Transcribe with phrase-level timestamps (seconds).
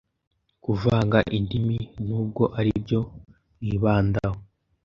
[0.63, 2.99] kuvanga indimi n’ubwo aribyo
[3.59, 4.39] mwibandaho